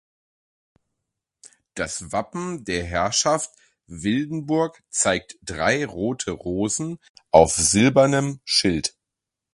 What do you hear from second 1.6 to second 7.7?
Das Wappen der Herrschaft Wildenburg zeigt drei rote Rosen auf